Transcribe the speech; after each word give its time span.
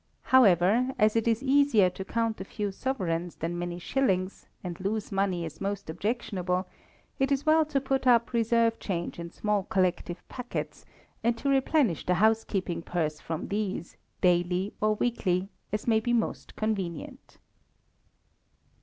However, 0.23 0.95
as 0.97 1.15
it 1.15 1.27
is 1.27 1.43
easier 1.43 1.87
to 1.91 2.03
count 2.03 2.41
a 2.41 2.43
few 2.43 2.71
sovereigns 2.71 3.35
than 3.35 3.59
many 3.59 3.77
shillings, 3.77 4.47
and 4.63 4.79
loose 4.79 5.11
money 5.11 5.45
is 5.45 5.61
most 5.61 5.91
objectionable, 5.91 6.67
it 7.19 7.31
is 7.31 7.45
well 7.45 7.65
to 7.65 7.79
put 7.79 8.07
up 8.07 8.33
reserve 8.33 8.79
change 8.79 9.19
in 9.19 9.29
small 9.29 9.61
collective 9.65 10.27
packets, 10.27 10.85
and 11.23 11.37
to 11.37 11.49
replenish 11.49 12.03
the 12.03 12.15
housekeeping 12.15 12.81
purse 12.81 13.19
from 13.19 13.49
these 13.49 13.95
daily 14.21 14.73
or 14.81 14.95
weekly, 14.95 15.49
as 15.71 15.85
may 15.85 15.99
be 15.99 16.13
most 16.13 16.55
convenient. 16.55 17.37